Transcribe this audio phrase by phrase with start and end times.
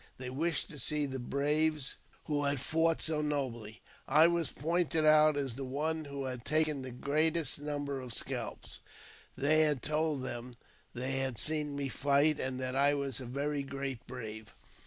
[0.17, 1.97] They wished to see the braves
[2.27, 3.83] wh< had fought so nobly.
[4.07, 8.79] I was pointed out as the one wh^ had taken the greatest number of scalps;
[9.37, 10.55] they told them
[10.95, 14.55] thej had seen me fight, and that I was a very great brave.